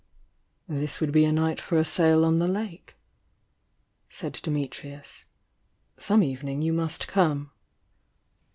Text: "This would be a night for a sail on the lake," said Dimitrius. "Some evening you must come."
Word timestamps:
"This 0.67 0.99
would 0.99 1.11
be 1.11 1.25
a 1.25 1.31
night 1.31 1.61
for 1.61 1.77
a 1.77 1.85
sail 1.85 2.25
on 2.25 2.39
the 2.39 2.47
lake," 2.47 2.95
said 4.09 4.33
Dimitrius. 4.41 5.25
"Some 5.99 6.23
evening 6.23 6.63
you 6.63 6.73
must 6.73 7.07
come." 7.07 7.51